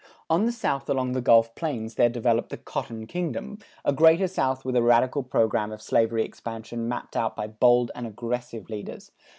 On 0.31 0.47
the 0.47 0.51
south 0.51 0.89
along 0.89 1.11
the 1.11 1.21
Gulf 1.21 1.53
Plains 1.53 1.93
there 1.93 2.09
developed 2.09 2.49
the 2.49 2.57
"Cotton 2.57 3.05
Kingdom," 3.05 3.59
a 3.85 3.93
Greater 3.93 4.27
South 4.27 4.65
with 4.65 4.75
a 4.75 4.81
radical 4.81 5.21
program 5.21 5.71
of 5.71 5.79
slavery 5.79 6.25
expansion 6.25 6.87
mapped 6.87 7.15
out 7.15 7.35
by 7.35 7.45
bold 7.45 7.91
and 7.93 8.07
aggressive 8.07 8.67
leaders. 8.67 9.11